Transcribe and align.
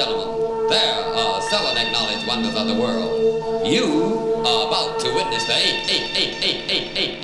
gentlemen, 0.00 0.66
there 0.70 1.04
are 1.14 1.42
seven 1.42 1.76
acknowledged 1.76 2.26
wonders 2.26 2.56
of 2.56 2.66
the 2.66 2.74
world. 2.74 3.66
You 3.66 3.84
are 4.46 4.66
about 4.68 4.98
to 5.00 5.14
witness 5.14 5.44
the 5.44 5.52
eight, 5.52 5.84
eight, 5.90 6.16
eight, 6.16 6.36
eight, 6.42 6.70
eight, 6.70 6.96
eight, 6.96 7.19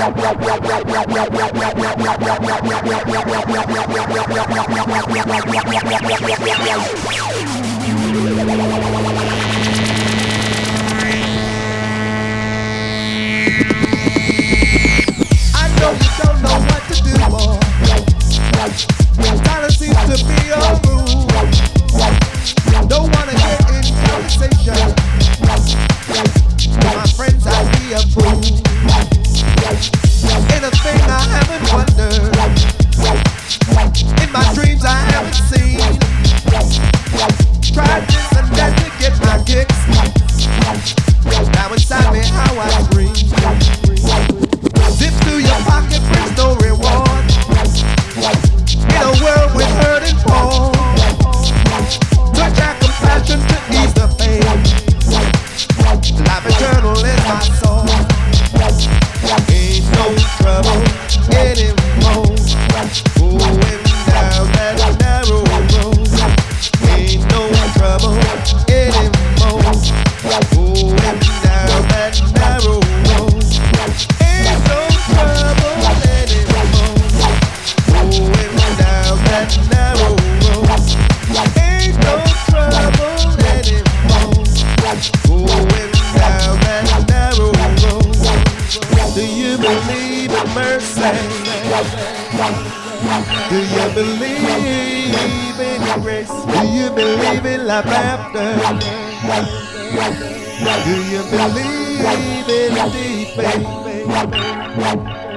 Thank 0.00 1.04
you. 8.94 8.99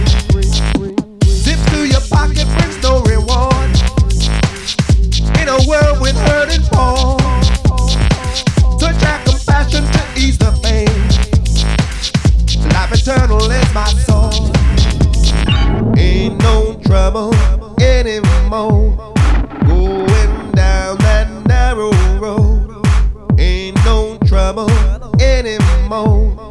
when 6.01 6.15
hurting 6.15 6.63
falls. 6.63 7.21
Touch 8.81 9.01
compassion 9.23 9.83
to 9.85 10.01
ease 10.17 10.37
the 10.37 10.51
pain. 10.63 10.89
Life 12.73 12.91
eternal 12.91 13.51
is 13.51 13.73
my 13.73 13.85
soul. 14.07 14.33
Ain't 15.97 16.41
no 16.41 16.79
trouble 16.83 17.33
anymore. 17.79 19.13
Going 19.67 20.51
down 20.53 20.97
that 20.97 21.27
narrow 21.47 21.91
road. 22.19 22.83
Ain't 23.39 23.77
no 23.85 24.17
trouble 24.25 24.71
anymore. 25.21 26.50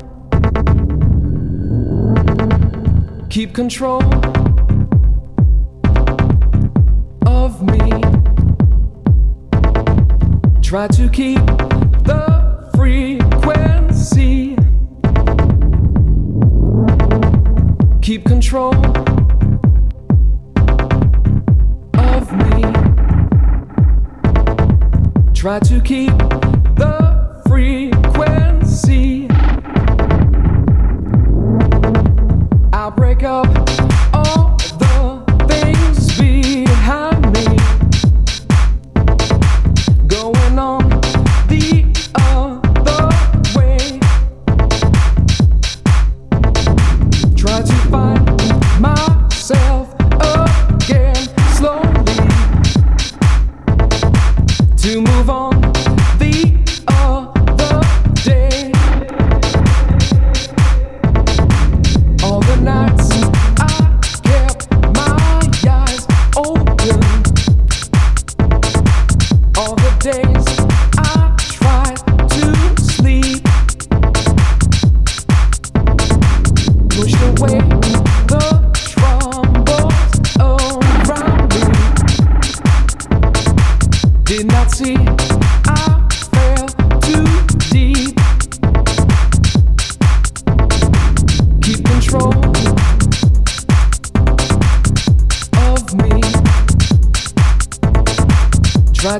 Keep 3.31 3.53
control 3.53 4.03
of 7.25 7.63
me. 7.63 7.79
Try 10.61 10.87
to 10.87 11.09
keep 11.09 11.60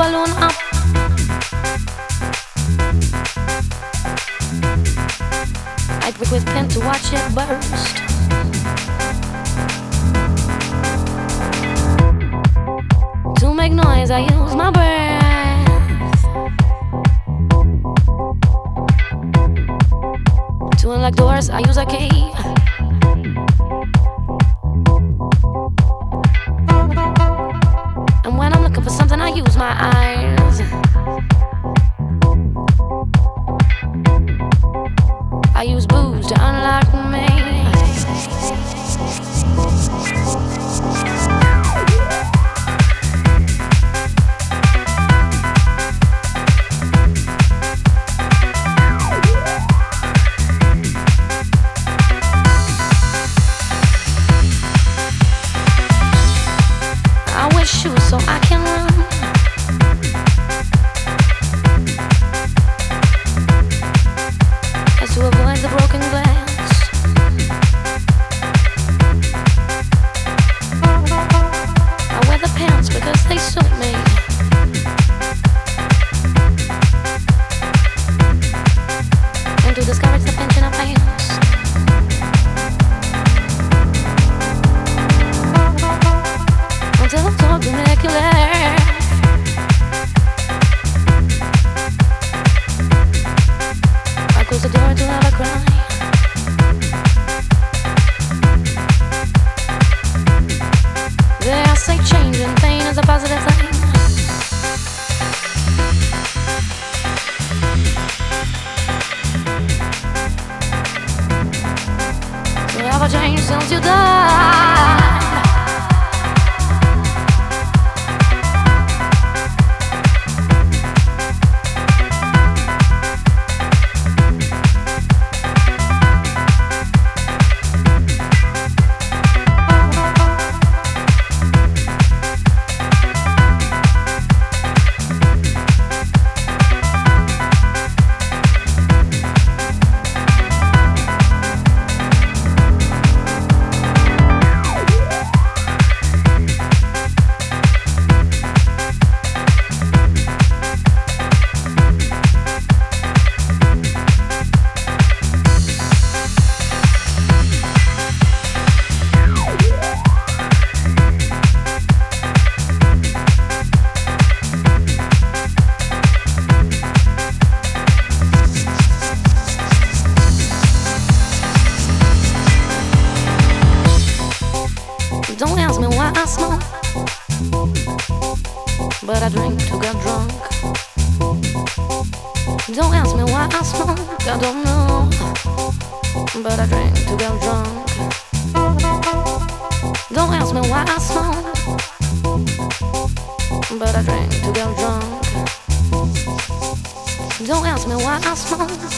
balón 0.00 0.39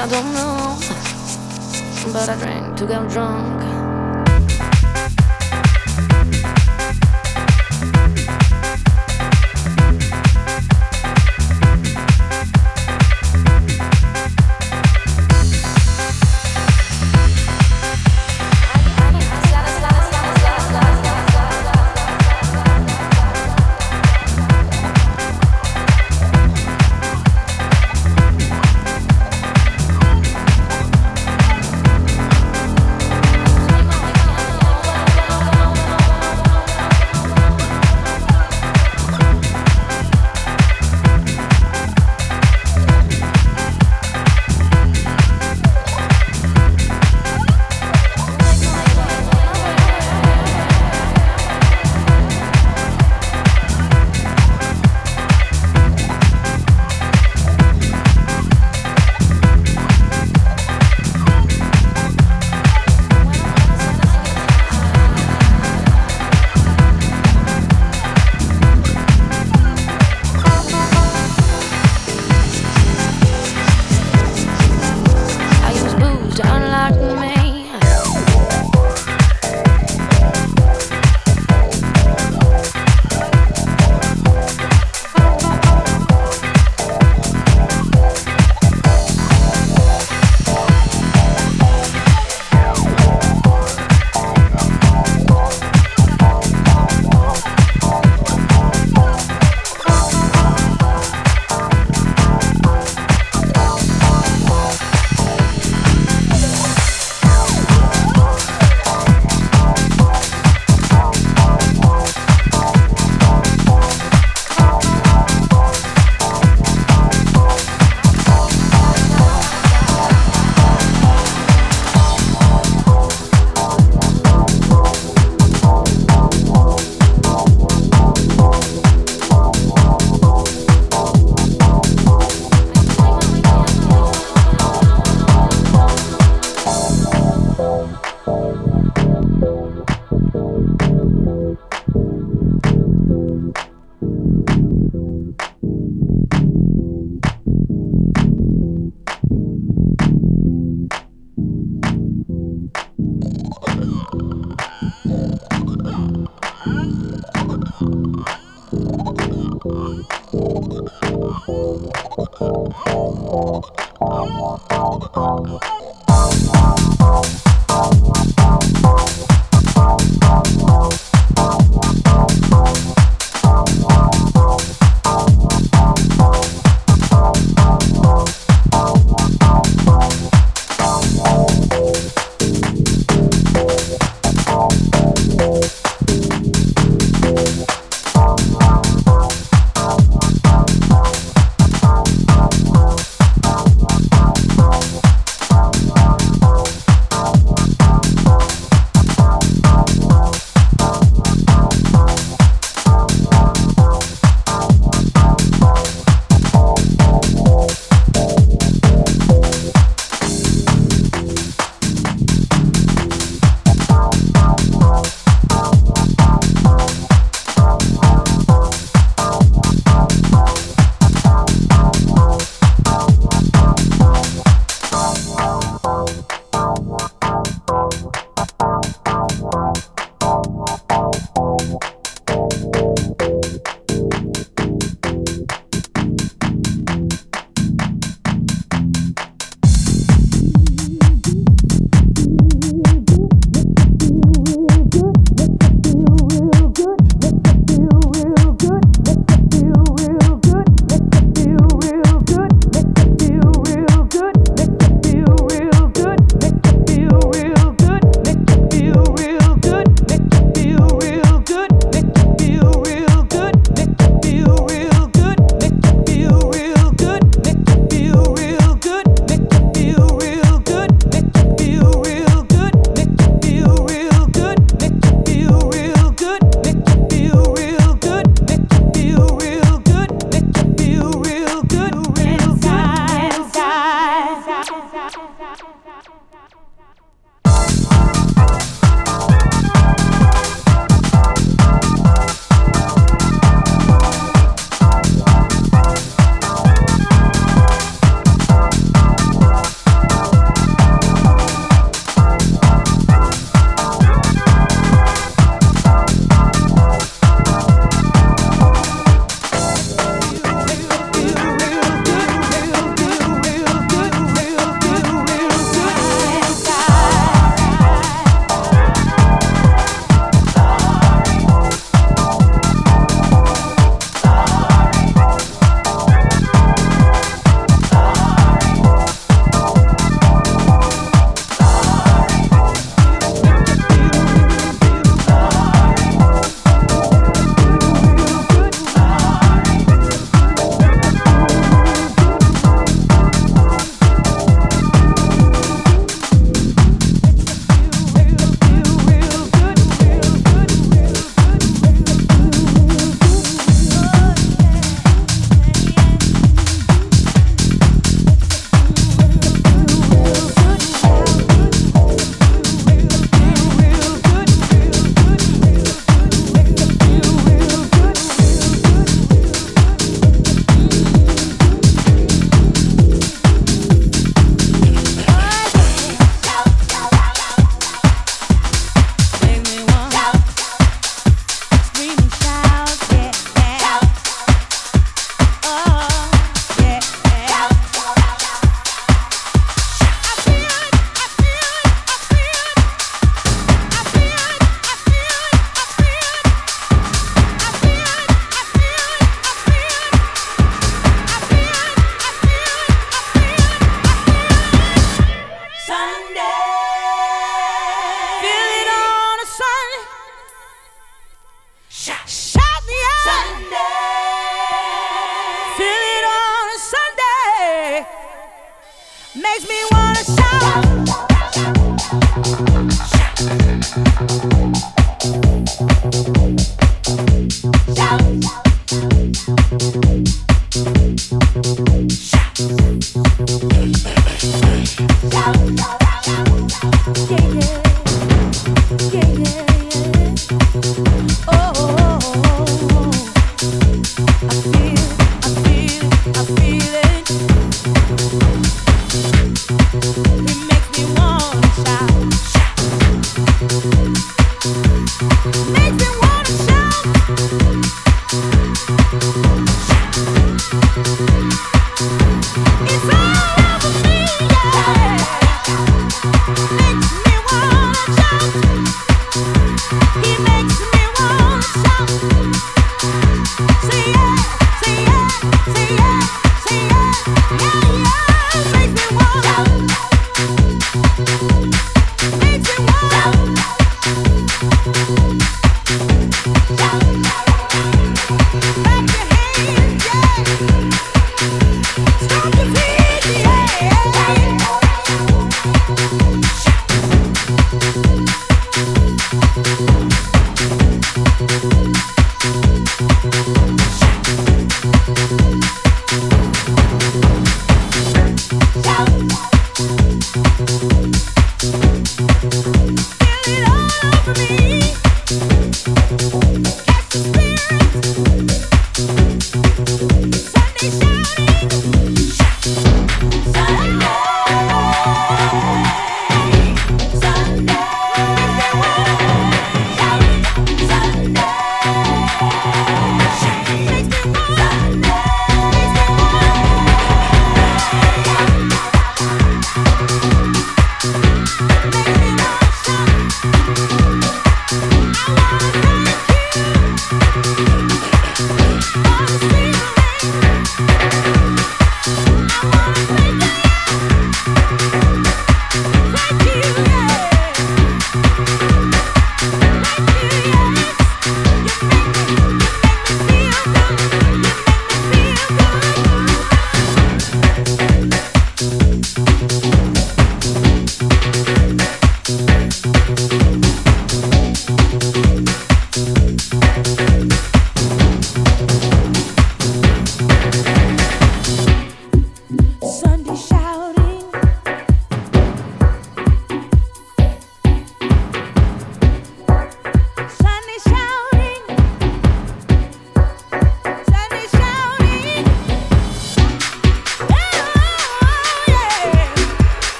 I 0.00 0.06
don't 0.06 0.32
know, 0.32 0.78
but 2.12 2.28
I 2.28 2.36
drank 2.38 2.76
to 2.76 2.86
get 2.86 3.08
drunk. 3.08 3.67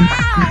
Wow! 0.00 0.49